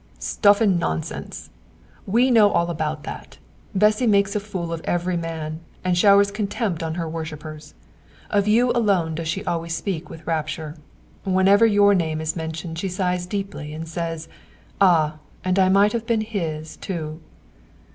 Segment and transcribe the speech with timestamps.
[0.17, 1.51] "Stuff and nonsense!
[2.07, 3.37] We know all about that.
[3.75, 7.75] Bessy makes a fool of every man, and showers contempt on her worshippers.
[8.31, 10.75] Of you alone does she always speak with rapture.
[11.23, 14.27] Whenever your name is mentioned she sighs deeply, and says,
[14.81, 17.19] 'Ah, and I might have been his, too!'"